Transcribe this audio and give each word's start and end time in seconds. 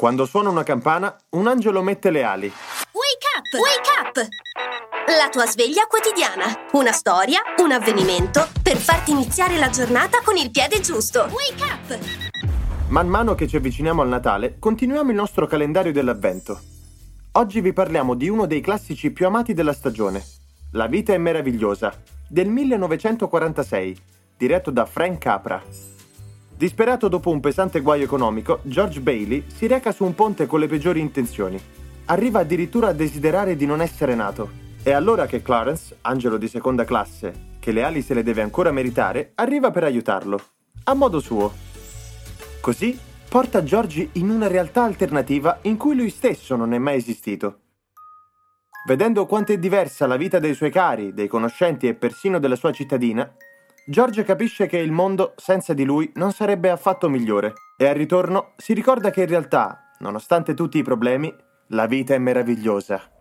Quando 0.00 0.26
suona 0.26 0.48
una 0.48 0.62
campana, 0.62 1.12
un 1.30 1.48
angelo 1.48 1.82
mette 1.82 2.12
le 2.12 2.22
ali. 2.22 2.46
Wake 2.46 3.26
up! 3.36 3.52
Wake 3.58 3.90
up! 3.98 4.28
La 5.08 5.28
tua 5.28 5.44
sveglia 5.44 5.86
quotidiana. 5.88 6.68
Una 6.74 6.92
storia, 6.92 7.40
un 7.56 7.72
avvenimento 7.72 8.46
per 8.62 8.76
farti 8.76 9.10
iniziare 9.10 9.58
la 9.58 9.70
giornata 9.70 10.20
con 10.22 10.36
il 10.36 10.52
piede 10.52 10.78
giusto. 10.78 11.22
Wake 11.22 11.64
up! 11.64 11.98
Man 12.90 13.08
mano 13.08 13.34
che 13.34 13.48
ci 13.48 13.56
avviciniamo 13.56 14.00
al 14.00 14.06
Natale, 14.06 14.60
continuiamo 14.60 15.10
il 15.10 15.16
nostro 15.16 15.48
calendario 15.48 15.90
dell'Avvento. 15.90 16.60
Oggi 17.32 17.60
vi 17.60 17.72
parliamo 17.72 18.14
di 18.14 18.28
uno 18.28 18.46
dei 18.46 18.60
classici 18.60 19.10
più 19.10 19.26
amati 19.26 19.52
della 19.52 19.72
stagione, 19.72 20.24
La 20.74 20.86
vita 20.86 21.12
è 21.12 21.18
meravigliosa, 21.18 21.92
del 22.28 22.46
1946, 22.46 24.00
diretto 24.36 24.70
da 24.70 24.86
Frank 24.86 25.18
Capra. 25.18 25.97
Disperato 26.58 27.06
dopo 27.06 27.30
un 27.30 27.38
pesante 27.38 27.78
guaio 27.78 28.02
economico, 28.02 28.58
George 28.62 28.98
Bailey 28.98 29.44
si 29.46 29.68
reca 29.68 29.92
su 29.92 30.02
un 30.02 30.16
ponte 30.16 30.46
con 30.46 30.58
le 30.58 30.66
peggiori 30.66 30.98
intenzioni. 30.98 31.56
Arriva 32.06 32.40
addirittura 32.40 32.88
a 32.88 32.92
desiderare 32.92 33.54
di 33.54 33.64
non 33.64 33.80
essere 33.80 34.16
nato. 34.16 34.50
È 34.82 34.90
allora 34.90 35.26
che 35.26 35.40
Clarence, 35.40 35.98
angelo 36.00 36.36
di 36.36 36.48
seconda 36.48 36.84
classe, 36.84 37.50
che 37.60 37.70
le 37.70 37.84
ali 37.84 38.02
se 38.02 38.12
le 38.12 38.24
deve 38.24 38.42
ancora 38.42 38.72
meritare, 38.72 39.30
arriva 39.36 39.70
per 39.70 39.84
aiutarlo, 39.84 40.40
a 40.82 40.94
modo 40.94 41.20
suo. 41.20 41.52
Così 42.60 42.98
porta 43.28 43.62
George 43.62 44.08
in 44.14 44.28
una 44.28 44.48
realtà 44.48 44.82
alternativa 44.82 45.60
in 45.62 45.76
cui 45.76 45.94
lui 45.94 46.10
stesso 46.10 46.56
non 46.56 46.72
è 46.72 46.78
mai 46.78 46.96
esistito. 46.96 47.60
Vedendo 48.84 49.26
quanto 49.26 49.52
è 49.52 49.58
diversa 49.58 50.08
la 50.08 50.16
vita 50.16 50.40
dei 50.40 50.54
suoi 50.54 50.72
cari, 50.72 51.14
dei 51.14 51.28
conoscenti 51.28 51.86
e 51.86 51.94
persino 51.94 52.40
della 52.40 52.56
sua 52.56 52.72
cittadina, 52.72 53.32
George 53.90 54.22
capisce 54.22 54.66
che 54.66 54.76
il 54.76 54.92
mondo 54.92 55.32
senza 55.36 55.72
di 55.72 55.82
lui 55.82 56.12
non 56.16 56.32
sarebbe 56.32 56.68
affatto 56.68 57.08
migliore 57.08 57.54
e 57.74 57.86
al 57.86 57.94
ritorno 57.94 58.52
si 58.58 58.74
ricorda 58.74 59.08
che 59.08 59.22
in 59.22 59.28
realtà, 59.28 59.94
nonostante 60.00 60.52
tutti 60.52 60.76
i 60.76 60.82
problemi, 60.82 61.34
la 61.68 61.86
vita 61.86 62.12
è 62.12 62.18
meravigliosa. 62.18 63.17